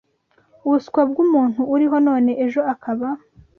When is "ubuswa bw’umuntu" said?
0.65-1.61